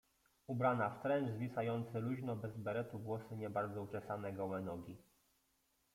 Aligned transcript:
Ubrana 0.47 0.87
w 0.89 1.01
trencz, 1.01 1.29
zwisający 1.31 1.99
luźno, 1.99 2.35
bez 2.35 2.57
beretu, 2.57 2.99
włosy 2.99 3.37
nie 3.37 3.49
bardzo 3.49 3.81
uczesane, 3.81 4.33
gołe 4.33 4.61
nogi. 4.61 4.97